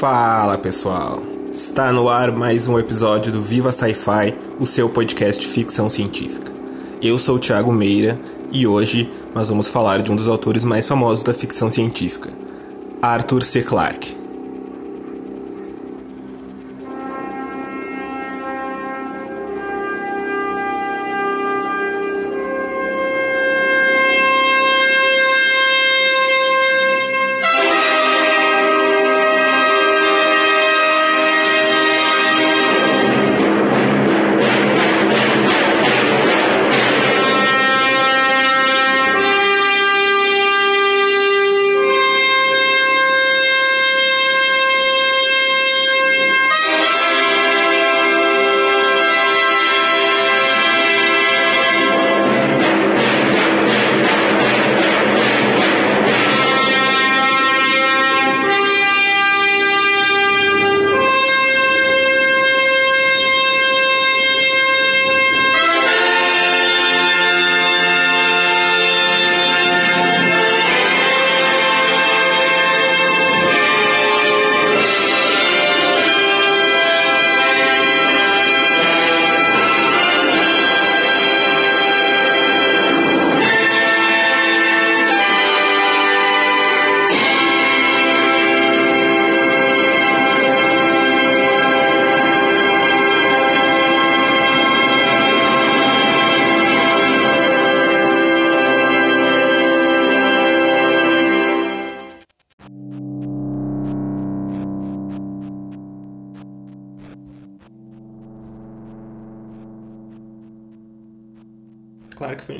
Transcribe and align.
Fala 0.00 0.56
pessoal, 0.56 1.22
está 1.52 1.92
no 1.92 2.08
ar 2.08 2.32
mais 2.32 2.66
um 2.66 2.78
episódio 2.78 3.30
do 3.30 3.42
Viva 3.42 3.70
Sci-Fi, 3.70 4.34
o 4.58 4.64
seu 4.64 4.88
podcast 4.88 5.38
de 5.38 5.46
ficção 5.46 5.90
científica. 5.90 6.50
Eu 7.02 7.18
sou 7.18 7.36
o 7.36 7.38
Thiago 7.38 7.70
Meira 7.70 8.18
e 8.50 8.66
hoje 8.66 9.12
nós 9.34 9.50
vamos 9.50 9.68
falar 9.68 10.00
de 10.00 10.10
um 10.10 10.16
dos 10.16 10.26
autores 10.26 10.64
mais 10.64 10.86
famosos 10.86 11.22
da 11.22 11.34
ficção 11.34 11.70
científica, 11.70 12.30
Arthur 13.02 13.42
C. 13.42 13.60
Clarke. 13.60 14.19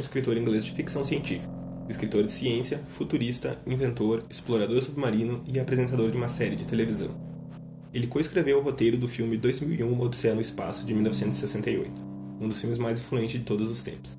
Um 0.01 0.03
escritor 0.03 0.37
inglês 0.39 0.65
de 0.65 0.73
ficção 0.73 1.05
científica, 1.05 1.53
escritor 1.87 2.25
de 2.25 2.33
ciência, 2.33 2.83
futurista, 2.97 3.59
inventor, 3.67 4.23
explorador 4.31 4.83
submarino 4.83 5.45
e 5.47 5.61
apresentador 5.61 6.11
de 6.11 6.17
uma 6.17 6.31
série 6.31 6.57
de 6.57 6.67
televisão. 6.67 7.11
Ele 7.93 8.07
coescreveu 8.07 8.59
o 8.59 8.63
roteiro 8.63 8.97
do 8.97 9.07
filme 9.07 9.37
2001 9.37 9.87
Uma 9.87 10.05
Odisseia 10.05 10.35
no 10.35 10.41
Espaço 10.41 10.87
de 10.87 10.95
1968, 10.95 11.93
um 12.41 12.49
dos 12.49 12.59
filmes 12.59 12.79
mais 12.79 12.99
influentes 12.99 13.39
de 13.39 13.45
todos 13.45 13.71
os 13.71 13.83
tempos. 13.83 14.17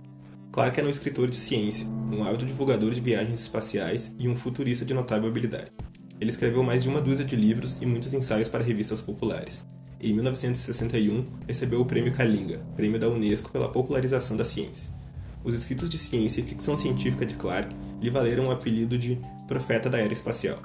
Clarke 0.51 0.79
era 0.79 0.87
um 0.87 0.91
escritor 0.91 1.27
de 1.27 1.35
ciência, 1.35 1.87
um 1.87 2.23
ávido 2.23 2.45
divulgador 2.45 2.91
de 2.91 3.01
viagens 3.01 3.39
espaciais 3.39 4.13
e 4.19 4.29
um 4.29 4.35
futurista 4.35 4.85
de 4.85 4.93
notável 4.93 5.29
habilidade. 5.29 5.71
Ele 6.19 6.29
escreveu 6.29 6.61
mais 6.61 6.83
de 6.83 6.89
uma 6.89 7.01
dúzia 7.01 7.25
de 7.25 7.35
livros 7.35 7.75
e 7.81 7.87
muitos 7.87 8.13
ensaios 8.13 8.47
para 8.47 8.63
revistas 8.63 9.01
populares. 9.01 9.65
Em 9.99 10.13
1961, 10.13 11.25
recebeu 11.47 11.81
o 11.81 11.85
Prêmio 11.85 12.13
Kalinga, 12.13 12.59
prêmio 12.75 12.99
da 12.99 13.09
Unesco 13.09 13.49
pela 13.49 13.69
popularização 13.69 14.37
da 14.37 14.45
ciência. 14.45 15.00
Os 15.43 15.53
escritos 15.53 15.89
de 15.89 15.97
ciência 15.97 16.41
e 16.41 16.43
ficção 16.43 16.77
científica 16.77 17.25
de 17.25 17.35
Clarke 17.35 17.75
lhe 17.99 18.09
valeram 18.09 18.47
o 18.47 18.51
apelido 18.51 18.97
de 18.97 19.19
Profeta 19.47 19.89
da 19.89 19.97
Era 19.97 20.13
Espacial. 20.13 20.59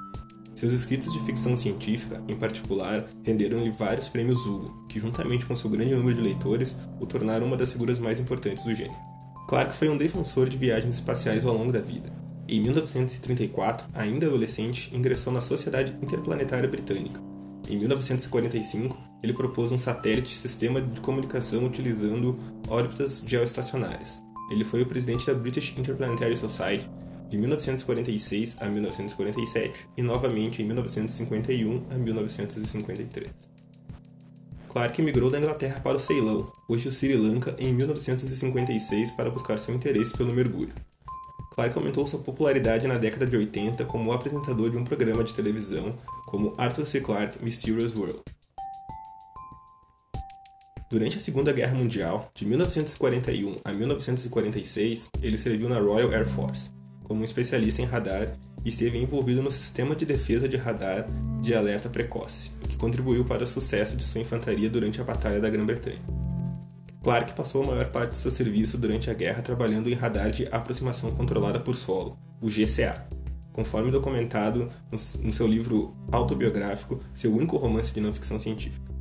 Seus 0.55 0.73
escritos 0.73 1.13
de 1.13 1.21
ficção 1.21 1.55
científica, 1.57 2.23
em 2.27 2.35
particular, 2.35 3.07
renderam-lhe 3.23 3.71
vários 3.71 4.09
prêmios 4.09 4.47
Hugo, 4.47 4.87
que, 4.89 4.99
juntamente 4.99 5.45
com 5.45 5.55
seu 5.55 5.69
grande 5.69 5.95
número 5.95 6.17
de 6.17 6.23
leitores, 6.23 6.79
o 6.99 7.05
tornaram 7.05 7.47
uma 7.47 7.59
das 7.59 7.73
figuras 7.73 7.99
mais 7.99 8.19
importantes 8.19 8.65
do 8.65 8.75
gênero. 8.75 8.99
Clarke 9.49 9.77
foi 9.77 9.89
um 9.89 9.97
defensor 9.97 10.49
de 10.49 10.57
viagens 10.57 10.95
espaciais 10.95 11.45
ao 11.45 11.55
longo 11.55 11.73
da 11.73 11.81
vida. 11.81 12.11
Em 12.49 12.61
1934, 12.61 13.87
ainda 13.93 14.27
adolescente, 14.27 14.95
ingressou 14.95 15.33
na 15.33 15.41
Sociedade 15.41 15.95
Interplanetária 16.03 16.69
Britânica. 16.69 17.21
Em 17.69 17.77
1945, 17.77 18.97
ele 19.23 19.33
propôs 19.33 19.73
um 19.73 19.79
satélite 19.79 20.35
sistema 20.35 20.81
de 20.81 21.01
comunicação 21.01 21.67
utilizando 21.67 22.39
órbitas 22.69 23.23
geoestacionárias. 23.27 24.26
Ele 24.51 24.65
foi 24.65 24.83
o 24.83 24.87
presidente 24.87 25.27
da 25.27 25.35
British 25.35 25.77
Interplanetary 25.77 26.37
Society 26.37 26.89
de 27.29 27.37
1946 27.37 28.57
a 28.61 28.69
1947 28.69 29.89
e 29.97 30.03
novamente 30.03 30.63
em 30.63 30.67
1951 30.67 31.85
a 31.91 31.95
1953. 31.95 33.31
Clarke 34.69 35.03
migrou 35.03 35.31
da 35.31 35.39
Inglaterra 35.39 35.81
para 35.81 35.97
o 35.97 36.01
Ceilão, 36.01 36.53
hoje 36.69 36.89
o 36.89 36.93
Sri 36.93 37.17
Lanka, 37.17 37.57
em 37.59 37.73
1956 37.73 39.13
para 39.13 39.31
buscar 39.31 39.59
seu 39.59 39.75
interesse 39.75 40.17
pelo 40.17 40.35
mergulho. 40.35 40.73
Clarke 41.53 41.79
aumentou 41.79 42.07
sua 42.07 42.21
popularidade 42.21 42.87
na 42.87 42.99
década 42.99 43.27
de 43.27 43.35
80 43.35 43.85
como 43.87 44.13
apresentador 44.13 44.69
de 44.69 44.77
um 44.77 44.85
programa 44.85 45.25
de 45.25 45.33
televisão 45.33 45.97
como 46.27 46.55
Arthur 46.59 46.87
C. 46.87 47.01
Clarke 47.01 47.43
Mysterious 47.43 47.97
World. 47.97 48.21
Durante 50.89 51.17
a 51.17 51.21
Segunda 51.21 51.53
Guerra 51.53 51.75
Mundial, 51.75 52.31
de 52.33 52.47
1941 52.47 53.57
a 53.65 53.73
1946, 53.73 55.09
ele 55.21 55.37
serviu 55.37 55.69
na 55.69 55.81
Royal 55.81 56.13
Air 56.13 56.29
Force 56.29 56.71
como 57.03 57.21
um 57.21 57.25
especialista 57.25 57.83
em 57.83 57.85
radar 57.85 58.37
e 58.65 58.69
esteve 58.69 58.97
envolvido 58.99 59.43
no 59.43 59.51
sistema 59.51 59.97
de 59.97 60.07
defesa 60.07 60.49
de 60.49 60.57
radar 60.57 61.09
de 61.41 61.55
alerta 61.55 61.89
precoce, 61.89 62.51
o 62.65 62.69
que 62.69 62.77
contribuiu 62.77 63.25
para 63.25 63.43
o 63.45 63.47
sucesso 63.47 63.97
de 63.97 64.05
sua 64.05 64.21
infantaria 64.21 64.71
durante 64.71 65.01
a 65.01 65.05
Batalha 65.05 65.41
da 65.41 65.51
Grã-Bretanha. 65.51 66.03
Clarke 67.03 67.35
passou 67.35 67.65
a 67.65 67.67
maior 67.67 67.87
parte 67.91 68.13
de 68.13 68.19
seu 68.19 68.31
serviço 68.31 68.79
durante 68.79 69.11
a 69.11 69.15
guerra 69.15 69.43
trabalhando 69.43 69.89
em 69.89 69.95
radar 69.95 70.31
de 70.31 70.49
aproximação 70.53 71.13
controlada 71.13 71.59
por 71.59 71.75
solo, 71.75 72.17
o 72.41 72.49
GCA, 72.49 73.07
conforme 73.53 73.91
documentado 73.91 74.69
no 74.91 75.33
seu 75.33 75.47
livro 75.49 75.97
autobiográfico, 76.13 77.01
seu 77.13 77.33
único 77.33 77.57
romance 77.57 77.93
de 77.93 78.01
não 78.01 78.13
ficção 78.13 78.39
científica. 78.39 78.96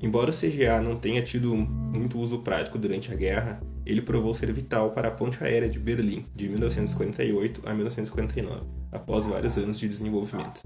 Embora 0.00 0.30
o 0.30 0.34
CGA 0.34 0.80
não 0.80 0.96
tenha 0.96 1.22
tido 1.22 1.54
muito 1.54 2.18
uso 2.18 2.40
prático 2.40 2.78
durante 2.78 3.12
a 3.12 3.16
guerra, 3.16 3.60
ele 3.84 4.02
provou 4.02 4.34
ser 4.34 4.52
vital 4.52 4.90
para 4.90 5.08
a 5.08 5.10
ponte 5.10 5.42
aérea 5.42 5.68
de 5.68 5.78
Berlim 5.78 6.24
de 6.34 6.48
1948 6.48 7.62
a 7.64 7.72
1949, 7.72 8.66
após 8.92 9.24
vários 9.24 9.56
anos 9.56 9.78
de 9.78 9.88
desenvolvimento. 9.88 10.60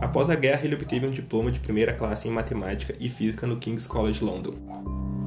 Após 0.00 0.30
a 0.30 0.34
guerra, 0.34 0.64
ele 0.64 0.74
obteve 0.74 1.06
um 1.06 1.10
diploma 1.10 1.50
de 1.50 1.60
primeira 1.60 1.92
classe 1.92 2.28
em 2.28 2.30
matemática 2.30 2.94
e 2.98 3.08
física 3.08 3.46
no 3.46 3.58
King's 3.58 3.86
College 3.86 4.24
London. 4.24 4.54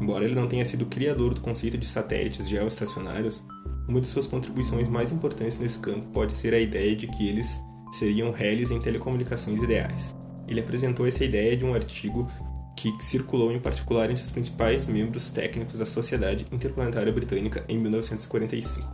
Embora 0.02 0.26
ele 0.26 0.36
não 0.36 0.48
tenha 0.48 0.66
sido 0.66 0.86
criador 0.86 1.34
do 1.34 1.42
conceito 1.42 1.78
de 1.78 1.86
satélites 1.86 2.48
geoestacionários, 2.48 3.44
uma 3.88 4.02
de 4.02 4.08
suas 4.08 4.28
contribuições 4.28 4.88
mais 4.88 5.12
importantes 5.12 5.58
nesse 5.60 5.80
campo 5.80 6.08
pode 6.08 6.34
ser 6.34 6.54
a 6.54 6.60
ideia 6.60 6.96
de 6.96 7.08
que 7.08 7.28
eles 7.28 7.60
seriam 7.94 8.32
réis 8.32 8.72
em 8.72 8.80
telecomunicações 8.80 9.62
ideais. 9.62 10.16
Ele 10.48 10.60
apresentou 10.60 11.08
essa 11.08 11.24
ideia 11.24 11.58
de 11.58 11.66
um 11.66 11.74
artigo 11.74 12.30
que 12.78 12.94
circulou 13.04 13.52
em 13.52 13.60
particular 13.60 14.10
entre 14.12 14.24
os 14.24 14.30
principais 14.30 14.86
membros 14.86 15.32
técnicos 15.32 15.80
da 15.80 15.86
Sociedade 15.86 16.46
Interplanetária 16.52 17.12
Britânica 17.12 17.66
em 17.68 17.76
1945. 17.78 18.88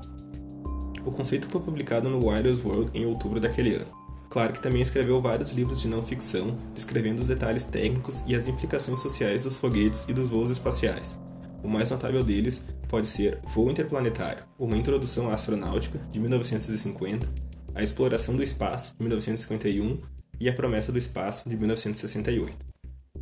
O 1.06 1.12
conceito 1.12 1.50
foi 1.50 1.59
publicado 1.59 2.09
no 2.09 2.25
Wireless 2.25 2.65
World 2.65 2.91
em 2.97 3.06
outubro 3.06 3.41
daquele 3.41 3.75
ano. 3.75 3.91
Clarke 4.30 4.62
também 4.62 4.81
escreveu 4.81 5.21
vários 5.21 5.51
livros 5.51 5.81
de 5.81 5.89
não 5.89 6.01
ficção, 6.01 6.57
descrevendo 6.74 7.21
os 7.21 7.27
detalhes 7.27 7.65
técnicos 7.65 8.24
e 8.25 8.33
as 8.33 8.47
implicações 8.47 9.01
sociais 9.01 9.44
dos 9.44 9.57
foguetes 9.57 10.06
e 10.07 10.13
dos 10.13 10.29
voos 10.29 10.50
espaciais. 10.50 11.19
O 11.62 11.68
mais 11.68 11.91
notável 11.91 12.24
deles 12.24 12.63
pode 12.88 13.07
ser 13.07 13.39
Voo 13.53 13.69
Interplanetário, 13.69 14.45
uma 14.57 14.77
introdução 14.77 15.29
astronáutica, 15.29 16.00
de 16.09 16.19
1950, 16.19 17.27
A 17.75 17.83
Exploração 17.83 18.36
do 18.36 18.41
Espaço, 18.41 18.95
de 18.97 19.03
1951, 19.03 20.00
e 20.39 20.50
A 20.50 20.53
Promessa 20.53 20.91
do 20.91 20.97
Espaço, 20.97 21.47
de 21.47 21.56
1968. 21.56 22.73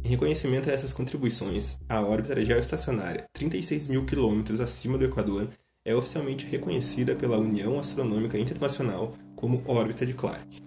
Em 0.04 0.10
reconhecimento 0.10 0.68
a 0.68 0.74
essas 0.74 0.92
contribuições, 0.92 1.78
a 1.88 2.02
órbita 2.02 2.44
geoestacionária, 2.44 3.26
36 3.34 3.88
mil 3.88 4.04
quilômetros 4.04 4.60
acima 4.60 4.98
do 4.98 5.06
Equador, 5.06 5.50
é 5.86 5.96
oficialmente 5.96 6.46
reconhecida 6.46 7.16
pela 7.16 7.38
União 7.38 7.80
Astronômica 7.80 8.38
Internacional 8.38 9.16
como 9.36 9.62
órbita 9.68 10.04
de 10.04 10.14
Clarke. 10.14 10.60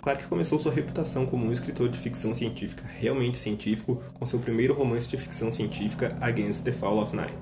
Clarke 0.00 0.28
começou 0.28 0.60
sua 0.60 0.72
reputação 0.72 1.26
como 1.26 1.44
um 1.44 1.50
escritor 1.50 1.88
de 1.88 1.98
ficção 1.98 2.32
científica 2.32 2.84
realmente 2.86 3.38
científico 3.38 4.00
com 4.14 4.24
seu 4.24 4.38
primeiro 4.38 4.72
romance 4.72 5.08
de 5.08 5.16
ficção 5.16 5.50
científica 5.50 6.16
Against 6.20 6.62
the 6.62 6.70
Fall 6.70 7.02
of 7.02 7.14
Night, 7.14 7.36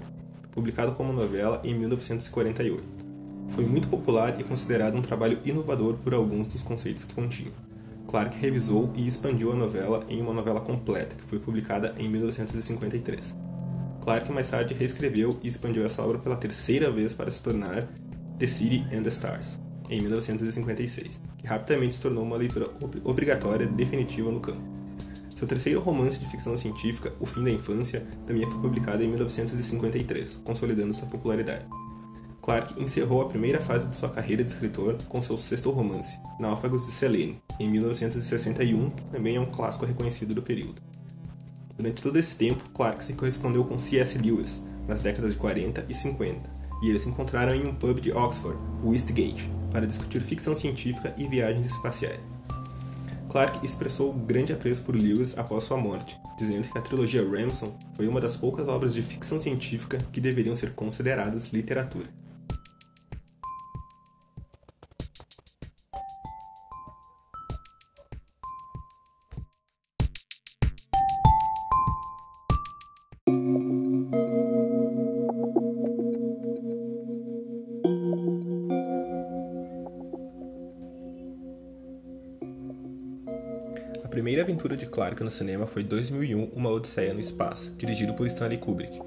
publicado 0.51 0.95
como 0.95 1.13
novela 1.13 1.61
em 1.63 1.75
1948. 1.75 2.94
Foi 3.51 3.65
muito 3.65 3.89
popular 3.89 4.41
e 4.41 4.45
considerado 4.45 4.97
um 4.97 5.03
trabalho 5.03 5.39
inovador 5.45 5.95
por 5.95 6.15
alguns 6.15 6.49
dos 6.49 6.63
conceitos 6.63 7.05
que 7.05 7.15
continha. 7.15 7.53
Clarke 8.07 8.39
revisou 8.39 8.93
e 8.95 9.07
expandiu 9.07 9.53
a 9.53 9.55
novela 9.57 10.05
em 10.09 10.21
uma 10.21 10.33
novela 10.33 10.61
completa, 10.61 11.17
que 11.17 11.25
foi 11.25 11.39
publicada 11.39 11.95
em 11.99 12.09
1953. 12.09 13.35
Clarke 14.01 14.31
mais 14.31 14.51
tarde 14.51 14.75
reescreveu 14.75 15.39
e 15.43 15.49
expandiu 15.49 15.85
essa 15.85 16.03
obra 16.03 16.19
pela 16.19 16.37
terceira 16.37 16.91
vez 16.91 17.13
para 17.13 17.31
se 17.31 17.43
tornar 17.43 17.89
The 18.39 18.47
City 18.47 18.85
and 18.93 19.03
the 19.03 19.09
Stars, 19.09 19.59
em 19.89 20.01
1956, 20.01 21.21
que 21.39 21.47
rapidamente 21.47 21.95
se 21.95 22.03
tornou 22.03 22.23
uma 22.23 22.37
leitura 22.37 22.69
ob 22.81 23.01
obrigatória 23.03 23.67
definitiva 23.67 24.31
no 24.31 24.41
campo. 24.41 24.63
Seu 25.35 25.49
terceiro 25.49 25.81
romance 25.81 26.19
de 26.19 26.27
ficção 26.27 26.57
científica, 26.57 27.13
O 27.19 27.27
Fim 27.27 27.43
da 27.43 27.51
Infância, 27.51 28.07
também 28.27 28.49
foi 28.49 28.61
publicado 28.61 29.03
em 29.03 29.09
1953, 29.09 30.37
consolidando 30.45 30.93
sua 30.93 31.09
popularidade. 31.09 31.65
Clarke 32.45 32.79
encerrou 32.79 33.23
a 33.23 33.27
primeira 33.27 33.59
fase 33.59 33.87
de 33.87 33.97
sua 33.97 34.11
carreira 34.11 34.45
de 34.45 34.51
escritor 34.51 34.99
com 35.09 35.23
seu 35.23 35.39
sexto 35.39 35.71
romance, 35.71 36.19
Náufragos 36.39 36.85
de 36.85 36.93
Selene, 36.93 37.41
em 37.59 37.71
1961, 37.71 38.91
que 38.91 39.03
também 39.05 39.37
é 39.37 39.41
um 39.41 39.47
clássico 39.47 39.87
reconhecido 39.87 40.35
do 40.35 40.43
período. 40.43 40.83
Durante 41.75 42.03
todo 42.03 42.19
esse 42.19 42.37
tempo, 42.37 42.69
Clarke 42.75 43.03
se 43.03 43.15
correspondeu 43.15 43.65
com 43.65 43.79
C.S. 43.79 44.19
Lewis, 44.19 44.63
nas 44.87 45.01
décadas 45.01 45.33
de 45.33 45.39
40 45.39 45.87
e 45.89 45.95
50, 45.95 46.39
e 46.83 46.91
eles 46.91 47.01
se 47.01 47.09
encontraram 47.09 47.55
em 47.55 47.67
um 47.67 47.75
pub 47.75 47.99
de 47.99 48.13
Oxford, 48.13 48.59
o 48.85 48.93
Eastgate, 48.93 49.51
para 49.73 49.87
discutir 49.87 50.21
ficção 50.21 50.55
científica 50.55 51.15
e 51.17 51.27
viagens 51.27 51.65
espaciais. 51.65 52.21
Clarke 53.31 53.65
expressou 53.65 54.13
grande 54.13 54.53
apreço 54.53 54.83
por 54.83 54.95
Lewis 54.95 55.39
após 55.39 55.65
sua 55.65 55.79
morte, 55.79 56.15
dizendo 56.37 56.69
que 56.69 56.77
a 56.77 56.83
trilogia 56.83 57.27
Ramson 57.27 57.75
foi 57.97 58.07
uma 58.07 58.21
das 58.21 58.37
poucas 58.37 58.69
obras 58.69 58.93
de 58.93 59.01
ficção 59.01 59.41
científica 59.41 59.97
que 60.13 60.21
deveriam 60.21 60.55
ser 60.55 60.75
consideradas 60.75 61.51
literatura. 61.51 62.07
Primeira 84.15 84.43
aventura 84.43 84.77
de 84.77 84.87
Clarke 84.87 85.25
no 85.25 85.31
cinema 85.31 85.67
foi 85.67 85.83
2001 85.83 86.53
Uma 86.55 86.71
Odisseia 86.71 87.13
no 87.13 87.19
Espaço, 87.19 87.73
dirigido 87.77 88.15
por 88.15 88.29
Stanley 88.29 88.59
Kubrick. 88.59 89.01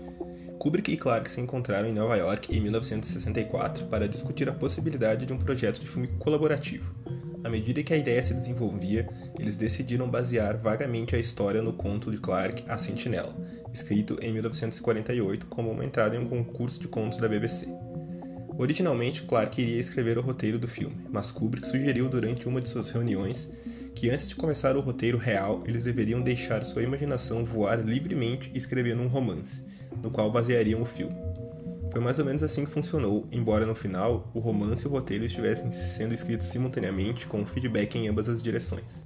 Kubrick 0.59 0.91
e 0.91 0.97
Clarke 0.97 1.31
se 1.31 1.39
encontraram 1.39 1.87
em 1.87 1.93
Nova 1.93 2.17
York 2.17 2.53
em 2.53 2.59
1964 2.59 3.85
para 3.85 4.05
discutir 4.05 4.49
a 4.49 4.51
possibilidade 4.51 5.25
de 5.25 5.31
um 5.31 5.37
projeto 5.37 5.79
de 5.79 5.87
filme 5.87 6.09
colaborativo. 6.19 6.93
À 7.41 7.49
medida 7.49 7.81
que 7.83 7.93
a 7.93 7.97
ideia 7.97 8.21
se 8.21 8.33
desenvolvia, 8.33 9.07
eles 9.39 9.55
decidiram 9.55 10.09
basear 10.09 10.57
vagamente 10.57 11.15
a 11.15 11.19
história 11.19 11.61
no 11.61 11.71
conto 11.71 12.11
de 12.11 12.17
Clarke 12.17 12.65
A 12.67 12.77
Sentinela, 12.77 13.33
escrito 13.73 14.19
em 14.21 14.33
1948 14.33 15.45
como 15.45 15.71
uma 15.71 15.85
entrada 15.85 16.17
em 16.17 16.19
um 16.19 16.27
concurso 16.27 16.81
de 16.81 16.89
contos 16.89 17.17
da 17.17 17.29
BBC. 17.29 17.65
Originalmente, 18.59 19.21
Clarke 19.21 19.61
iria 19.61 19.79
escrever 19.79 20.17
o 20.17 20.21
roteiro 20.21 20.57
do 20.57 20.67
filme, 20.67 20.97
mas 21.11 21.29
Kubrick 21.29 21.67
sugeriu 21.67 22.09
durante 22.09 22.47
uma 22.47 22.59
de 22.59 22.67
suas 22.67 22.89
reuniões 22.89 23.47
que 23.93 24.09
antes 24.09 24.27
de 24.27 24.35
começar 24.35 24.75
o 24.75 24.79
roteiro 24.79 25.17
real, 25.17 25.63
eles 25.65 25.83
deveriam 25.83 26.21
deixar 26.21 26.65
sua 26.65 26.81
imaginação 26.81 27.45
voar 27.45 27.79
livremente 27.79 28.49
e 28.53 28.57
escrever 28.57 28.97
um 28.97 29.07
romance, 29.07 29.63
no 30.01 30.09
qual 30.09 30.31
baseariam 30.31 30.81
o 30.81 30.85
filme. 30.85 31.15
Foi 31.91 32.01
mais 32.01 32.17
ou 32.17 32.25
menos 32.25 32.41
assim 32.41 32.65
que 32.65 32.71
funcionou, 32.71 33.27
embora 33.31 33.65
no 33.65 33.75
final 33.75 34.29
o 34.33 34.39
romance 34.39 34.85
e 34.85 34.87
o 34.87 34.91
roteiro 34.91 35.25
estivessem 35.25 35.71
sendo 35.71 36.13
escritos 36.13 36.47
simultaneamente 36.47 37.27
com 37.27 37.45
feedback 37.45 37.95
em 37.95 38.07
ambas 38.07 38.27
as 38.27 38.41
direções. 38.41 39.05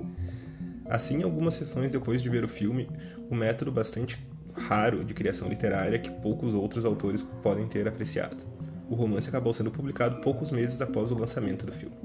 Assim, 0.89 1.23
algumas 1.23 1.55
sessões 1.55 1.91
depois 1.91 2.21
de 2.21 2.29
ver 2.29 2.43
o 2.43 2.49
filme, 2.49 2.89
um 3.29 3.35
método 3.35 3.71
bastante 3.71 4.17
raro 4.53 5.03
de 5.03 5.13
criação 5.13 5.47
literária 5.47 5.99
que 5.99 6.11
poucos 6.21 6.53
outros 6.53 6.83
autores 6.83 7.21
podem 7.21 7.67
ter 7.67 7.87
apreciado. 7.87 8.60
O 8.91 8.95
romance 8.95 9.29
acabou 9.29 9.53
sendo 9.53 9.71
publicado 9.71 10.19
poucos 10.19 10.51
meses 10.51 10.81
após 10.81 11.11
o 11.11 11.17
lançamento 11.17 11.65
do 11.65 11.71
filme. 11.71 11.95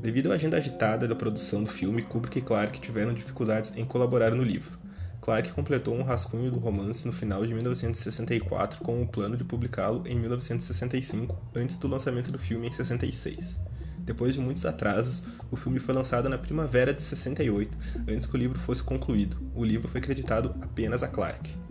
Devido 0.00 0.30
à 0.30 0.36
agenda 0.36 0.58
agitada 0.58 1.08
da 1.08 1.14
produção 1.16 1.64
do 1.64 1.68
filme, 1.68 2.02
Kubrick 2.02 2.38
e 2.38 2.40
Clarke 2.40 2.80
tiveram 2.80 3.12
dificuldades 3.12 3.76
em 3.76 3.84
colaborar 3.84 4.30
no 4.30 4.44
livro. 4.44 4.78
Clarke 5.20 5.50
completou 5.50 5.92
um 5.92 6.04
rascunho 6.04 6.52
do 6.52 6.60
romance 6.60 7.04
no 7.04 7.12
final 7.12 7.44
de 7.44 7.52
1964 7.52 8.84
com 8.84 9.02
o 9.02 9.08
plano 9.08 9.36
de 9.36 9.42
publicá-lo 9.42 10.04
em 10.06 10.20
1965, 10.20 11.36
antes 11.56 11.76
do 11.78 11.88
lançamento 11.88 12.30
do 12.30 12.38
filme 12.38 12.68
em 12.68 12.72
66. 12.72 13.58
Depois 13.98 14.34
de 14.34 14.40
muitos 14.40 14.64
atrasos, 14.64 15.24
o 15.50 15.56
filme 15.56 15.80
foi 15.80 15.96
lançado 15.96 16.28
na 16.28 16.38
primavera 16.38 16.94
de 16.94 17.02
68, 17.02 17.76
antes 18.06 18.24
que 18.24 18.36
o 18.36 18.38
livro 18.38 18.56
fosse 18.60 18.84
concluído. 18.84 19.36
O 19.52 19.64
livro 19.64 19.88
foi 19.88 20.00
creditado 20.00 20.54
apenas 20.60 21.02
a 21.02 21.08
Clarke. 21.08 21.66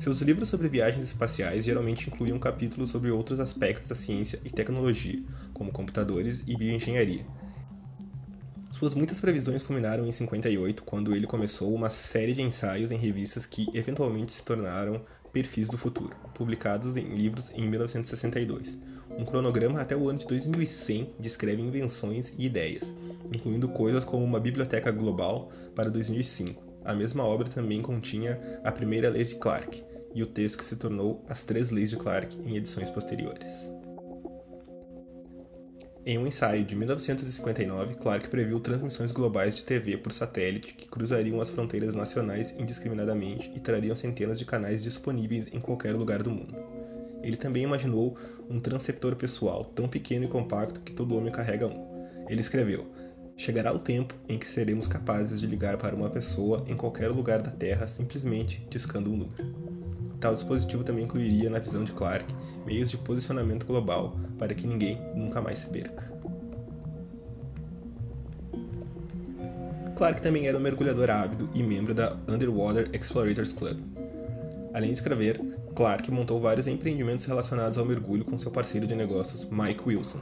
Seus 0.00 0.22
livros 0.22 0.48
sobre 0.48 0.66
viagens 0.66 1.04
espaciais 1.04 1.66
geralmente 1.66 2.08
incluíam 2.08 2.38
capítulos 2.38 2.88
sobre 2.88 3.10
outros 3.10 3.38
aspectos 3.38 3.86
da 3.86 3.94
ciência 3.94 4.40
e 4.42 4.48
tecnologia, 4.48 5.22
como 5.52 5.70
computadores 5.70 6.42
e 6.46 6.56
bioengenharia. 6.56 7.26
Suas 8.72 8.94
muitas 8.94 9.20
previsões 9.20 9.62
culminaram 9.62 10.06
em 10.06 10.10
58, 10.10 10.84
quando 10.84 11.14
ele 11.14 11.26
começou 11.26 11.74
uma 11.74 11.90
série 11.90 12.32
de 12.32 12.40
ensaios 12.40 12.90
em 12.90 12.96
revistas 12.96 13.44
que 13.44 13.68
eventualmente 13.74 14.32
se 14.32 14.42
tornaram 14.42 15.02
Perfis 15.34 15.68
do 15.68 15.76
Futuro, 15.76 16.16
publicados 16.32 16.96
em 16.96 17.04
livros 17.04 17.52
em 17.54 17.68
1962. 17.68 18.78
Um 19.10 19.26
cronograma 19.26 19.82
até 19.82 19.94
o 19.94 20.08
ano 20.08 20.18
de 20.18 20.26
2100 20.26 21.16
descreve 21.20 21.60
invenções 21.60 22.32
e 22.38 22.46
ideias, 22.46 22.94
incluindo 23.36 23.68
coisas 23.68 24.02
como 24.02 24.24
uma 24.24 24.40
biblioteca 24.40 24.90
global 24.90 25.52
para 25.76 25.90
2005. 25.90 26.70
A 26.86 26.94
mesma 26.94 27.22
obra 27.22 27.50
também 27.50 27.82
continha 27.82 28.40
a 28.64 28.72
primeira 28.72 29.10
lei 29.10 29.24
de 29.24 29.34
Clarke 29.34 29.89
e 30.14 30.22
o 30.22 30.26
texto 30.26 30.58
que 30.58 30.64
se 30.64 30.76
tornou 30.76 31.24
As 31.28 31.44
Três 31.44 31.70
Leis 31.70 31.90
de 31.90 31.96
Clarke 31.96 32.38
em 32.38 32.56
edições 32.56 32.90
posteriores. 32.90 33.70
Em 36.04 36.16
um 36.16 36.26
ensaio 36.26 36.64
de 36.64 36.74
1959, 36.74 37.96
Clarke 37.96 38.28
previu 38.28 38.58
transmissões 38.58 39.12
globais 39.12 39.54
de 39.54 39.64
TV 39.64 39.98
por 39.98 40.12
satélite 40.12 40.72
que 40.72 40.88
cruzariam 40.88 41.40
as 41.40 41.50
fronteiras 41.50 41.94
nacionais 41.94 42.54
indiscriminadamente 42.58 43.52
e 43.54 43.60
trariam 43.60 43.94
centenas 43.94 44.38
de 44.38 44.46
canais 44.46 44.82
disponíveis 44.82 45.48
em 45.52 45.60
qualquer 45.60 45.94
lugar 45.94 46.22
do 46.22 46.30
mundo. 46.30 46.56
Ele 47.22 47.36
também 47.36 47.64
imaginou 47.64 48.16
um 48.48 48.58
transceptor 48.58 49.14
pessoal 49.14 49.64
tão 49.64 49.86
pequeno 49.86 50.24
e 50.24 50.28
compacto 50.28 50.80
que 50.80 50.94
todo 50.94 51.14
homem 51.14 51.30
carrega 51.30 51.66
um. 51.66 52.08
Ele 52.28 52.40
escreveu: 52.40 52.90
Chegará 53.36 53.72
o 53.72 53.78
tempo 53.78 54.14
em 54.28 54.38
que 54.38 54.46
seremos 54.46 54.86
capazes 54.86 55.38
de 55.38 55.46
ligar 55.46 55.76
para 55.76 55.94
uma 55.94 56.08
pessoa 56.08 56.64
em 56.66 56.76
qualquer 56.76 57.08
lugar 57.08 57.42
da 57.42 57.50
Terra 57.50 57.86
simplesmente 57.86 58.66
discando 58.70 59.12
um 59.12 59.16
número. 59.16 59.69
Tal 60.20 60.34
dispositivo 60.34 60.84
também 60.84 61.04
incluiria, 61.04 61.48
na 61.48 61.58
visão 61.58 61.82
de 61.82 61.92
Clarke, 61.92 62.34
meios 62.66 62.90
de 62.90 62.98
posicionamento 62.98 63.64
global 63.64 64.20
para 64.38 64.52
que 64.52 64.66
ninguém 64.66 65.00
nunca 65.14 65.40
mais 65.40 65.60
se 65.60 65.70
perca. 65.70 66.10
Clarke 69.96 70.22
também 70.22 70.46
era 70.46 70.56
um 70.56 70.60
mergulhador 70.60 71.10
ávido 71.10 71.48
e 71.54 71.62
membro 71.62 71.94
da 71.94 72.16
Underwater 72.28 72.90
Explorators 72.92 73.52
Club. 73.52 73.80
Além 74.72 74.90
de 74.90 74.96
escrever, 74.96 75.40
Clarke 75.74 76.10
montou 76.10 76.40
vários 76.40 76.66
empreendimentos 76.66 77.24
relacionados 77.24 77.76
ao 77.76 77.84
mergulho 77.84 78.24
com 78.24 78.38
seu 78.38 78.50
parceiro 78.50 78.86
de 78.86 78.94
negócios 78.94 79.44
Mike 79.50 79.82
Wilson. 79.86 80.20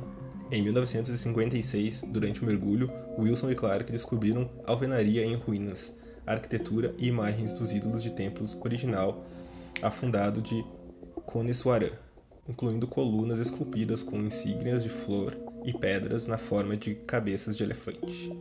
Em 0.51 0.63
1956, 0.63 2.05
durante 2.09 2.43
o 2.43 2.47
mergulho, 2.47 2.91
Wilson 3.19 3.51
e 3.51 3.55
Clarke 3.55 3.93
descobriram 3.93 4.49
alvenaria 4.65 5.25
em 5.25 5.35
ruínas, 5.35 5.95
arquitetura 6.27 6.95
e 6.99 7.09
imagens 7.09 7.53
dos 7.53 7.73
ídolos 7.73 8.03
de 8.03 8.11
templos 8.11 8.57
original 8.65 9.25
afundado 9.83 10.41
de 10.41 10.65
Coneswaran, 11.27 11.91
incluindo 12.49 12.87
colunas 12.87 13.39
esculpidas 13.39 14.03
com 14.03 14.17
insígnias 14.19 14.83
de 14.83 14.89
flor 14.89 15.37
e 15.65 15.73
pedras 15.73 16.27
na 16.27 16.39
forma 16.39 16.77
de 16.77 16.95
cabeças 16.95 17.57
de 17.57 17.63
elefante. 17.63 18.33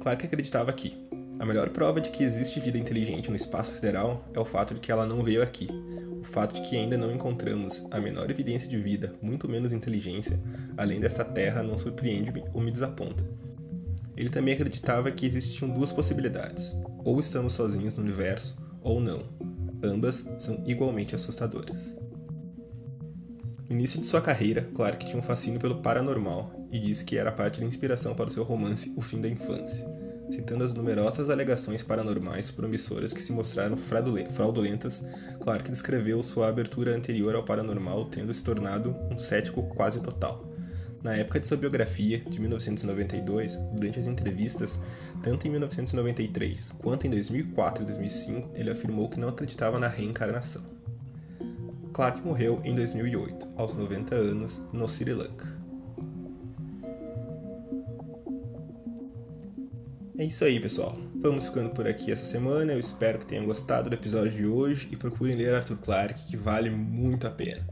Clarke 0.00 0.26
acreditava 0.26 0.72
que 0.72 0.96
a 1.38 1.46
melhor 1.46 1.70
prova 1.70 2.00
de 2.00 2.10
que 2.10 2.22
existe 2.22 2.60
vida 2.60 2.76
inteligente 2.76 3.30
no 3.30 3.36
espaço 3.36 3.74
sideral 3.74 4.28
é 4.34 4.38
o 4.38 4.44
fato 4.44 4.74
de 4.74 4.80
que 4.80 4.92
ela 4.92 5.06
não 5.06 5.22
veio 5.22 5.42
aqui. 5.42 5.68
O 6.20 6.24
fato 6.24 6.54
de 6.54 6.68
que 6.68 6.76
ainda 6.76 6.98
não 6.98 7.10
encontramos 7.10 7.86
a 7.90 7.98
menor 7.98 8.30
evidência 8.30 8.68
de 8.68 8.76
vida, 8.76 9.14
muito 9.22 9.48
menos 9.48 9.72
inteligência, 9.72 10.38
além 10.76 11.00
desta 11.00 11.24
Terra 11.24 11.62
não 11.62 11.78
surpreende-me 11.78 12.44
ou 12.52 12.60
me 12.60 12.70
desaponta. 12.70 13.24
Ele 14.16 14.28
também 14.28 14.52
acreditava 14.52 15.10
que 15.10 15.24
existiam 15.24 15.70
duas 15.70 15.90
possibilidades: 15.90 16.76
ou 17.04 17.20
estamos 17.20 17.52
sozinhos 17.52 17.96
no 17.96 18.02
universo, 18.02 18.56
ou 18.82 19.00
não. 19.00 19.22
Ambas 19.82 20.26
são 20.38 20.62
igualmente 20.66 21.14
assustadoras. 21.14 21.94
No 23.68 23.76
início 23.76 24.00
de 24.00 24.06
sua 24.06 24.20
carreira, 24.20 24.68
Clark 24.74 25.06
tinha 25.06 25.18
um 25.18 25.22
fascínio 25.22 25.60
pelo 25.60 25.76
paranormal 25.76 26.50
e 26.72 26.78
disse 26.78 27.04
que 27.04 27.16
era 27.16 27.30
parte 27.30 27.60
da 27.60 27.66
inspiração 27.66 28.14
para 28.14 28.28
o 28.28 28.32
seu 28.32 28.42
romance 28.42 28.92
O 28.96 29.00
Fim 29.00 29.20
da 29.20 29.28
Infância, 29.28 29.86
citando 30.30 30.64
as 30.64 30.74
numerosas 30.74 31.30
alegações 31.30 31.82
paranormais 31.82 32.50
promissoras 32.50 33.12
que 33.12 33.22
se 33.22 33.32
mostraram 33.32 33.76
fraudulentas. 33.76 35.02
Clark 35.40 35.70
descreveu 35.70 36.22
sua 36.22 36.48
abertura 36.48 36.96
anterior 36.96 37.34
ao 37.34 37.44
paranormal 37.44 38.06
tendo 38.06 38.34
se 38.34 38.42
tornado 38.42 38.94
um 39.10 39.16
cético 39.16 39.62
quase 39.62 40.02
total. 40.02 40.49
Na 41.02 41.14
época 41.14 41.40
de 41.40 41.46
sua 41.46 41.56
biografia, 41.56 42.18
de 42.18 42.38
1992, 42.38 43.56
durante 43.72 43.98
as 43.98 44.06
entrevistas, 44.06 44.78
tanto 45.22 45.46
em 45.46 45.50
1993 45.50 46.72
quanto 46.78 47.06
em 47.06 47.10
2004 47.10 47.82
e 47.82 47.86
2005, 47.86 48.50
ele 48.54 48.70
afirmou 48.70 49.08
que 49.08 49.18
não 49.18 49.28
acreditava 49.28 49.78
na 49.78 49.88
reencarnação. 49.88 50.62
Clark 51.94 52.20
morreu 52.22 52.60
em 52.64 52.74
2008, 52.74 53.48
aos 53.56 53.76
90 53.76 54.14
anos, 54.14 54.60
no 54.72 54.86
Sri 54.86 55.12
Lanka. 55.12 55.58
É 60.18 60.24
isso 60.24 60.44
aí, 60.44 60.60
pessoal. 60.60 60.98
Vamos 61.16 61.46
ficando 61.46 61.70
por 61.70 61.86
aqui 61.86 62.12
essa 62.12 62.26
semana. 62.26 62.74
Eu 62.74 62.78
espero 62.78 63.18
que 63.18 63.26
tenham 63.26 63.46
gostado 63.46 63.88
do 63.88 63.94
episódio 63.94 64.32
de 64.32 64.46
hoje 64.46 64.86
e 64.92 64.96
procurem 64.96 65.34
ler 65.34 65.54
Arthur 65.54 65.78
Clarke, 65.78 66.26
que 66.26 66.36
vale 66.36 66.68
muito 66.68 67.26
a 67.26 67.30
pena. 67.30 67.66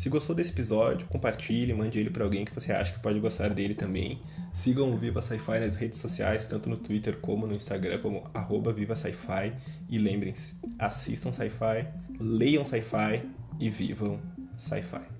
Se 0.00 0.08
gostou 0.08 0.34
desse 0.34 0.50
episódio, 0.50 1.06
compartilhe, 1.08 1.74
mande 1.74 1.98
ele 1.98 2.08
para 2.08 2.24
alguém 2.24 2.46
que 2.46 2.54
você 2.54 2.72
acha 2.72 2.94
que 2.94 3.00
pode 3.00 3.20
gostar 3.20 3.50
dele 3.50 3.74
também. 3.74 4.18
Sigam 4.50 4.90
o 4.90 4.96
Viva 4.96 5.20
Sci-Fi 5.20 5.60
nas 5.60 5.76
redes 5.76 5.98
sociais, 5.98 6.46
tanto 6.46 6.70
no 6.70 6.78
Twitter 6.78 7.18
como 7.18 7.46
no 7.46 7.54
Instagram, 7.54 7.98
como 7.98 8.24
arroba 8.32 8.72
Viva 8.72 8.96
Sci-Fi. 8.96 9.52
E 9.90 9.98
lembrem-se, 9.98 10.54
assistam 10.78 11.34
Sci-Fi, 11.34 11.86
leiam 12.18 12.64
Sci-Fi 12.64 13.28
e 13.60 13.68
vivam 13.68 14.18
sci-fi. 14.56 15.19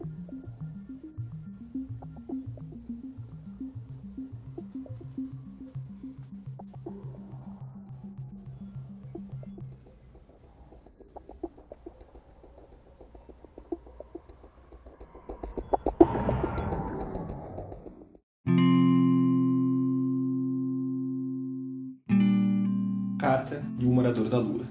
Um 23.91 23.95
Morador 23.95 24.29
da 24.29 24.39
Lua 24.39 24.65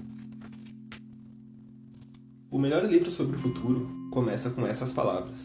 o 2.50 2.58
melhor 2.58 2.86
livro 2.86 3.10
sobre 3.10 3.36
o 3.36 3.38
futuro 3.38 3.86
começa 4.10 4.48
com 4.48 4.66
essas 4.66 4.94
palavras. 4.94 5.44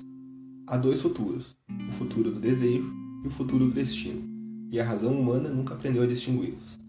Há 0.65 0.77
dois 0.77 1.01
futuros, 1.01 1.58
o 1.89 1.91
futuro 1.91 2.32
do 2.32 2.39
desejo 2.39 2.89
e 3.22 3.27
o 3.27 3.32
futuro 3.32 3.65
do 3.65 3.74
destino, 3.74 4.24
e 4.72 4.79
a 4.79 4.86
razão 4.86 5.12
humana 5.12 5.50
nunca 5.50 5.74
aprendeu 5.74 6.03
a 6.03 6.08
distingui-los. 6.08 6.79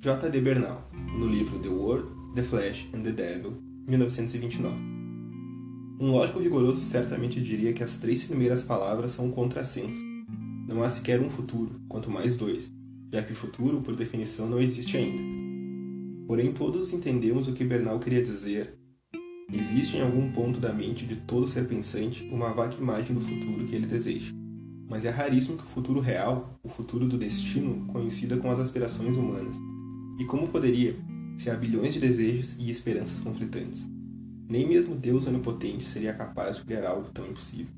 J. 0.00 0.30
D. 0.30 0.40
Bernal, 0.40 0.88
no 1.18 1.26
livro 1.26 1.58
The 1.58 1.70
World, 1.70 2.08
The 2.36 2.44
Flash 2.44 2.88
and 2.94 3.02
the 3.02 3.10
Devil, 3.10 3.54
1929. 3.88 4.76
Um 5.98 6.12
lógico 6.12 6.38
rigoroso 6.38 6.80
certamente 6.82 7.42
diria 7.42 7.72
que 7.72 7.82
as 7.82 7.96
três 7.96 8.22
primeiras 8.22 8.62
palavras 8.62 9.10
são 9.10 9.26
um 9.26 9.32
contrassenso. 9.32 10.00
Não 10.68 10.84
há 10.84 10.88
sequer 10.88 11.20
um 11.20 11.30
futuro, 11.30 11.80
quanto 11.88 12.08
mais 12.08 12.36
dois, 12.36 12.72
já 13.12 13.24
que 13.24 13.32
o 13.32 13.36
futuro, 13.36 13.80
por 13.80 13.96
definição, 13.96 14.48
não 14.48 14.60
existe 14.60 14.96
ainda. 14.96 15.37
Porém, 16.28 16.52
todos 16.52 16.92
entendemos 16.92 17.48
o 17.48 17.54
que 17.54 17.64
Bernal 17.64 17.98
queria 17.98 18.22
dizer 18.22 18.78
Existe 19.50 19.96
em 19.96 20.02
algum 20.02 20.30
ponto 20.30 20.60
da 20.60 20.74
mente 20.74 21.06
de 21.06 21.16
todo 21.16 21.48
ser 21.48 21.66
pensante 21.66 22.28
uma 22.30 22.50
vaga 22.50 22.74
imagem 22.74 23.14
do 23.14 23.20
futuro 23.22 23.66
que 23.66 23.74
ele 23.74 23.86
deseja. 23.86 24.30
Mas 24.86 25.06
é 25.06 25.08
raríssimo 25.08 25.56
que 25.56 25.64
o 25.64 25.68
futuro 25.68 26.00
real, 26.00 26.60
o 26.62 26.68
futuro 26.68 27.08
do 27.08 27.16
destino, 27.16 27.86
coincida 27.86 28.36
com 28.36 28.50
as 28.50 28.58
aspirações 28.58 29.16
humanas. 29.16 29.56
E 30.18 30.24
como 30.26 30.48
poderia, 30.48 30.94
se 31.38 31.48
há 31.48 31.54
bilhões 31.54 31.94
de 31.94 32.00
desejos 32.00 32.54
e 32.58 32.68
esperanças 32.68 33.20
conflitantes? 33.20 33.88
Nem 34.46 34.68
mesmo 34.68 34.94
Deus 34.94 35.26
onipotente 35.26 35.84
seria 35.84 36.12
capaz 36.12 36.58
de 36.58 36.64
criar 36.64 36.86
algo 36.86 37.08
tão 37.10 37.26
impossível. 37.26 37.72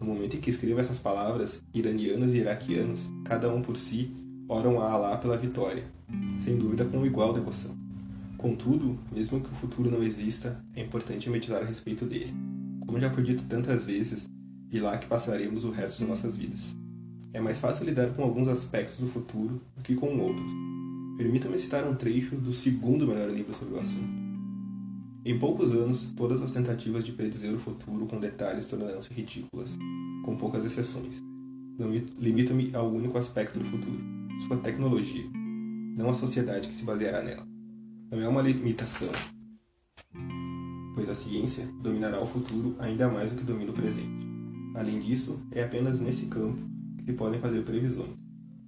No 0.00 0.06
momento 0.06 0.34
em 0.34 0.40
que 0.40 0.48
escrevo 0.48 0.80
essas 0.80 0.98
palavras, 0.98 1.62
iranianos 1.74 2.32
e 2.32 2.38
iraquianos, 2.38 3.10
cada 3.22 3.52
um 3.52 3.60
por 3.60 3.76
si, 3.76 4.10
oram 4.52 4.80
a 4.80 4.90
Alá 4.90 5.16
pela 5.16 5.36
vitória, 5.36 5.84
sem 6.44 6.58
dúvida 6.58 6.84
com 6.84 7.06
igual 7.06 7.32
devoção. 7.32 7.74
Contudo, 8.36 8.98
mesmo 9.10 9.40
que 9.40 9.50
o 9.50 9.54
futuro 9.54 9.90
não 9.90 10.02
exista, 10.02 10.62
é 10.76 10.82
importante 10.82 11.30
meditar 11.30 11.62
a 11.62 11.64
respeito 11.64 12.04
dele. 12.04 12.34
Como 12.86 13.00
já 13.00 13.08
foi 13.08 13.22
dito 13.22 13.44
tantas 13.48 13.84
vezes, 13.84 14.28
e 14.70 14.78
lá 14.78 14.98
que 14.98 15.06
passaremos 15.06 15.64
o 15.64 15.70
resto 15.70 16.00
de 16.00 16.08
nossas 16.08 16.36
vidas. 16.36 16.76
É 17.32 17.40
mais 17.40 17.56
fácil 17.56 17.86
lidar 17.86 18.10
com 18.10 18.22
alguns 18.22 18.48
aspectos 18.48 18.98
do 18.98 19.08
futuro 19.08 19.60
do 19.74 19.82
que 19.82 19.94
com 19.94 20.18
outros. 20.18 20.50
Permita-me 21.16 21.58
citar 21.58 21.88
um 21.88 21.94
trecho 21.94 22.36
do 22.36 22.52
segundo 22.52 23.06
melhor 23.06 23.30
livro 23.30 23.54
sobre 23.54 23.74
o 23.76 23.80
assunto. 23.80 24.22
Em 25.24 25.38
poucos 25.38 25.72
anos, 25.72 26.10
todas 26.16 26.42
as 26.42 26.52
tentativas 26.52 27.04
de 27.04 27.12
predizer 27.12 27.54
o 27.54 27.58
futuro 27.58 28.06
com 28.06 28.18
detalhes 28.18 28.66
tornaram-se 28.66 29.14
ridículas, 29.14 29.78
com 30.24 30.36
poucas 30.36 30.64
exceções. 30.64 31.22
Limita-me 32.18 32.74
ao 32.74 32.90
único 32.90 33.16
aspecto 33.16 33.58
do 33.58 33.64
futuro, 33.64 34.21
sua 34.42 34.56
tecnologia, 34.56 35.24
não 35.96 36.10
a 36.10 36.14
sociedade 36.14 36.68
que 36.68 36.74
se 36.74 36.84
baseará 36.84 37.22
nela 37.22 37.46
não 38.10 38.20
é 38.20 38.28
uma 38.28 38.42
limitação, 38.42 39.08
pois 40.94 41.08
a 41.08 41.14
ciência 41.14 41.66
dominará 41.82 42.22
o 42.22 42.26
futuro 42.26 42.76
ainda 42.78 43.08
mais 43.08 43.30
do 43.30 43.38
que 43.38 43.44
domina 43.44 43.70
o 43.70 43.74
presente. 43.74 44.28
Além 44.74 45.00
disso, 45.00 45.40
é 45.50 45.64
apenas 45.64 46.02
nesse 46.02 46.26
campo 46.26 46.60
que 46.98 47.06
se 47.06 47.12
podem 47.14 47.40
fazer 47.40 47.62
previsões. 47.62 48.10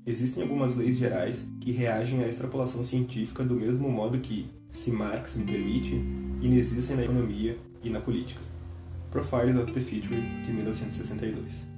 Existem 0.07 0.43
algumas 0.43 0.77
leis 0.77 0.97
gerais 0.97 1.47
que 1.61 1.73
reagem 1.73 2.25
à 2.25 2.29
extrapolação 2.29 2.83
científica 2.83 3.45
do 3.45 3.55
mesmo 3.55 3.91
modo 3.91 4.19
que, 4.19 4.47
se 4.73 4.91
Marx 4.91 5.37
me 5.37 5.45
permite, 5.45 5.95
inexistem 6.41 6.97
na 6.97 7.05
economia 7.05 7.59
e 7.83 7.91
na 7.91 8.01
política. 8.01 8.41
Profiles 9.11 9.57
of 9.57 9.73
the 9.73 9.81
Future, 9.81 10.21
de 10.45 10.53
1962. 10.53 11.74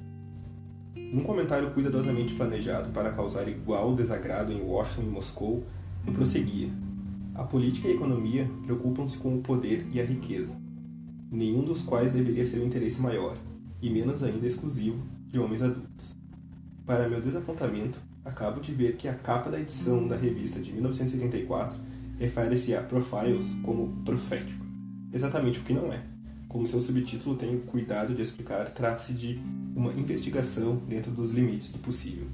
Num 0.97 1.23
comentário 1.23 1.71
cuidadosamente 1.73 2.35
planejado 2.35 2.91
para 2.91 3.13
causar 3.13 3.47
igual 3.47 3.95
desagrado 3.95 4.51
em 4.51 4.63
Washington 4.63 5.03
e 5.03 5.11
Moscou, 5.11 5.65
eu 6.07 6.13
prosseguia, 6.15 6.71
a 7.35 7.45
política 7.45 7.87
e 7.87 7.93
a 7.93 7.95
economia 7.95 8.51
preocupam-se 8.65 9.19
com 9.19 9.37
o 9.37 9.43
poder 9.43 9.87
e 9.93 10.01
a 10.01 10.05
riqueza, 10.05 10.57
nenhum 11.31 11.63
dos 11.63 11.83
quais 11.83 12.13
deveria 12.13 12.47
ser 12.47 12.59
o 12.61 12.65
interesse 12.65 13.01
maior, 13.01 13.37
e 13.83 13.91
menos 13.91 14.23
ainda 14.23 14.47
exclusivo, 14.47 14.99
de 15.29 15.39
homens 15.39 15.61
adultos. 15.61 16.17
Para 16.87 17.09
meu 17.09 17.21
desapontamento, 17.21 18.01
acabo 18.25 18.61
de 18.61 18.73
ver 18.73 18.97
que 18.97 19.07
a 19.07 19.15
capa 19.15 19.51
da 19.51 19.61
edição 19.61 20.09
da 20.09 20.17
revista 20.17 20.61
de 20.61 20.73
1984 20.73 21.79
refere-se 22.19 22.75
a 22.75 22.83
Profiles 22.83 23.55
como 23.63 24.03
profético, 24.03 24.65
exatamente 25.13 25.61
o 25.61 25.63
que 25.63 25.75
não 25.75 25.93
é, 25.93 26.03
como 26.57 26.67
seu 26.67 26.81
subtítulo 26.81 27.37
tem 27.37 27.55
o 27.55 27.61
cuidado 27.61 28.15
de 28.15 28.23
explicar, 28.23 28.73
trata-se 28.73 29.13
de 29.13 29.39
uma 29.75 29.93
investigação 29.93 30.77
dentro 30.89 31.11
dos 31.11 31.31
limites 31.31 31.71
do 31.71 31.79
possível. 31.81 32.27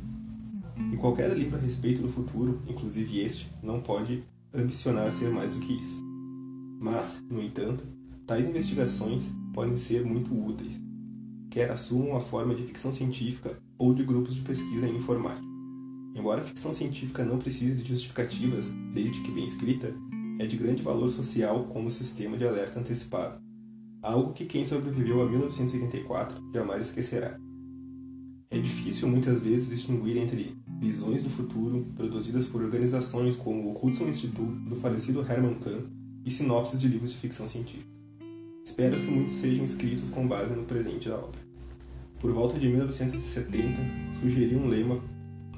E 0.92 0.96
qualquer 0.96 1.36
livro 1.36 1.58
a 1.58 1.60
respeito 1.60 2.02
do 2.02 2.08
futuro, 2.08 2.62
inclusive 2.68 3.18
este, 3.18 3.50
não 3.60 3.80
pode 3.80 4.22
ambicionar 4.54 5.12
ser 5.12 5.28
mais 5.28 5.56
do 5.56 5.60
que 5.62 5.72
isso. 5.72 6.00
Mas, 6.78 7.20
no 7.28 7.42
entanto, 7.42 7.82
tais 8.24 8.48
investigações 8.48 9.32
podem 9.52 9.76
ser 9.76 10.04
muito 10.04 10.32
úteis, 10.32 10.80
quer 11.50 11.72
assumam 11.72 12.16
a 12.16 12.20
forma 12.20 12.54
de 12.54 12.62
ficção 12.62 12.92
científica 12.92 13.58
ou 13.76 13.92
de 13.92 14.04
grupos 14.04 14.36
de 14.36 14.42
pesquisa 14.42 14.86
em 14.86 14.98
informática. 14.98 15.48
Embora 16.14 16.42
a 16.42 16.44
ficção 16.44 16.72
científica 16.72 17.24
não 17.24 17.38
precise 17.38 17.74
de 17.74 17.88
justificativas, 17.88 18.68
desde 18.94 19.20
que 19.20 19.32
bem 19.32 19.46
escrita, 19.46 19.92
é 20.38 20.46
de 20.46 20.56
grande 20.56 20.80
valor 20.80 21.10
social 21.10 21.64
como 21.72 21.90
sistema 21.90 22.38
de 22.38 22.46
alerta 22.46 22.78
antecipado, 22.78 23.41
algo 24.02 24.32
que 24.32 24.44
quem 24.44 24.66
sobreviveu 24.66 25.22
a 25.22 25.28
1984 25.28 26.50
jamais 26.52 26.88
esquecerá. 26.88 27.38
É 28.50 28.58
difícil 28.58 29.08
muitas 29.08 29.40
vezes 29.40 29.68
distinguir 29.68 30.16
entre 30.18 30.56
visões 30.78 31.22
do 31.24 31.30
futuro 31.30 31.86
produzidas 31.96 32.44
por 32.44 32.62
organizações 32.62 33.36
como 33.36 33.70
o 33.70 33.86
Hudson 33.86 34.08
Institute 34.08 34.52
do 34.68 34.76
falecido 34.76 35.20
Herman 35.20 35.54
Kahn 35.54 35.84
e 36.24 36.30
sinopses 36.30 36.80
de 36.80 36.88
livros 36.88 37.12
de 37.12 37.18
ficção 37.18 37.46
científica. 37.48 37.90
Espero 38.64 38.96
que 38.96 39.10
muitos 39.10 39.34
sejam 39.34 39.64
escritos 39.64 40.10
com 40.10 40.26
base 40.26 40.52
no 40.54 40.64
presente 40.64 41.08
da 41.08 41.16
obra. 41.16 41.40
Por 42.20 42.32
volta 42.32 42.58
de 42.58 42.68
1970, 42.68 43.80
sugeri 44.20 44.54
um 44.54 44.68
lema 44.68 45.02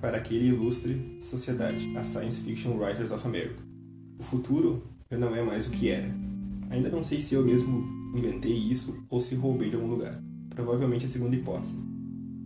para 0.00 0.18
aquele 0.18 0.48
ilustre 0.48 1.16
sociedade, 1.20 1.96
a 1.96 2.04
Science 2.04 2.40
Fiction 2.40 2.76
Writers 2.76 3.10
of 3.10 3.26
America. 3.26 3.62
O 4.18 4.22
futuro 4.22 4.82
não 5.10 5.34
é 5.34 5.42
mais 5.42 5.66
o 5.66 5.70
que 5.70 5.88
era. 5.88 6.14
Ainda 6.70 6.88
não 6.90 7.02
sei 7.02 7.20
se 7.20 7.34
eu 7.34 7.44
mesmo 7.44 8.03
inventei 8.14 8.52
isso 8.52 9.04
ou 9.10 9.20
se 9.20 9.34
roubei 9.34 9.68
de 9.68 9.76
algum 9.76 9.88
lugar. 9.88 10.18
Provavelmente 10.48 11.04
a 11.04 11.08
segunda 11.08 11.34
hipótese 11.34 11.94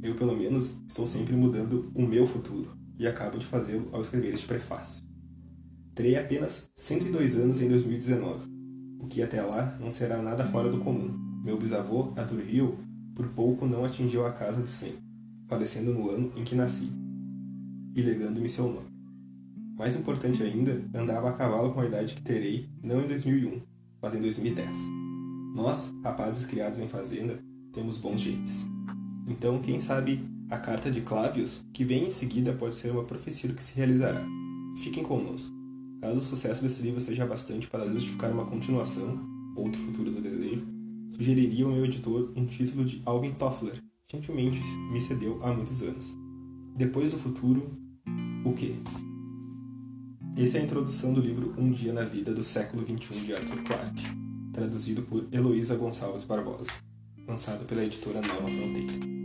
eu, 0.02 0.14
pelo 0.14 0.36
menos, 0.36 0.72
estou 0.86 1.06
sempre 1.06 1.34
mudando 1.34 1.90
o 1.94 2.02
meu 2.02 2.26
futuro, 2.26 2.70
e 2.98 3.06
acabo 3.06 3.38
de 3.38 3.46
fazê-lo 3.46 3.88
ao 3.92 4.00
escrever 4.00 4.32
este 4.32 4.46
prefácio. 4.46 5.02
Terei 5.94 6.16
apenas 6.16 6.70
102 6.76 7.36
anos 7.36 7.60
em 7.60 7.68
2019, 7.68 8.48
o 9.00 9.06
que 9.06 9.22
até 9.22 9.42
lá 9.42 9.76
não 9.80 9.90
será 9.90 10.22
nada 10.22 10.46
fora 10.46 10.70
do 10.70 10.78
comum. 10.78 11.10
Meu 11.44 11.58
bisavô, 11.58 12.12
Arthur 12.16 12.48
Hill, 12.48 12.78
por 13.14 13.28
pouco 13.28 13.66
não 13.66 13.84
atingiu 13.84 14.24
a 14.24 14.32
casa 14.32 14.60
dos 14.60 14.70
100, 14.70 14.94
falecendo 15.48 15.92
no 15.92 16.10
ano 16.10 16.32
em 16.36 16.44
que 16.44 16.54
nasci, 16.54 16.92
e 17.94 18.02
legando-me 18.02 18.48
seu 18.48 18.64
nome. 18.64 18.88
Mais 19.76 19.96
importante 19.96 20.42
ainda, 20.42 20.80
andava 20.94 21.30
a 21.30 21.32
cavalo 21.32 21.72
com 21.72 21.80
a 21.80 21.86
idade 21.86 22.14
que 22.14 22.22
terei, 22.22 22.68
não 22.82 23.00
em 23.00 23.08
2001, 23.08 23.60
mas 24.00 24.14
em 24.14 24.20
2010. 24.20 25.07
Nós, 25.54 25.94
rapazes 26.02 26.46
criados 26.46 26.78
em 26.78 26.88
fazenda, 26.88 27.38
temos 27.72 27.98
bons 27.98 28.20
genes. 28.20 28.68
Então, 29.26 29.60
quem 29.60 29.78
sabe 29.78 30.20
a 30.50 30.56
carta 30.56 30.90
de 30.90 31.00
Clávios, 31.00 31.64
que 31.72 31.84
vem 31.84 32.06
em 32.06 32.10
seguida, 32.10 32.52
pode 32.52 32.76
ser 32.76 32.90
uma 32.90 33.04
profecia 33.04 33.52
que 33.52 33.62
se 33.62 33.76
realizará. 33.76 34.24
Fiquem 34.82 35.04
conosco. 35.04 35.54
Caso 36.00 36.20
o 36.20 36.24
sucesso 36.24 36.62
desse 36.62 36.80
livro 36.82 37.00
seja 37.00 37.26
bastante 37.26 37.66
para 37.66 37.88
justificar 37.88 38.30
uma 38.30 38.46
continuação, 38.46 39.18
outro 39.56 39.80
futuro 39.82 40.10
do 40.10 40.20
desejo, 40.20 40.64
sugeriria 41.10 41.64
ao 41.64 41.72
meu 41.72 41.84
editor 41.84 42.32
um 42.36 42.46
título 42.46 42.84
de 42.84 43.02
Alvin 43.04 43.32
Toffler, 43.32 43.74
que 44.06 44.16
gentilmente 44.16 44.60
me 44.92 45.00
cedeu 45.00 45.38
há 45.42 45.52
muitos 45.52 45.82
anos. 45.82 46.16
Depois 46.76 47.12
do 47.12 47.18
futuro, 47.18 47.70
o 48.44 48.52
quê? 48.52 48.76
Essa 50.36 50.58
é 50.58 50.60
a 50.60 50.64
introdução 50.64 51.12
do 51.12 51.20
livro 51.20 51.52
Um 51.58 51.72
Dia 51.72 51.92
na 51.92 52.04
Vida 52.04 52.32
do 52.32 52.42
século 52.42 52.84
XXI 52.86 53.26
de 53.26 53.34
Arthur 53.34 53.62
Clarke, 53.64 54.04
traduzido 54.58 55.02
por 55.02 55.28
Heloísa 55.32 55.76
Gonçalves 55.76 56.24
Barbosa, 56.24 56.72
lançado 57.26 57.64
pela 57.64 57.84
editora 57.84 58.20
Nova 58.20 58.48
Fronteira. 58.48 59.17